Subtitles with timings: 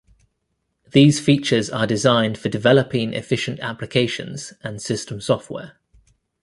[0.93, 5.77] These features are designed for developing efficient applications and system software.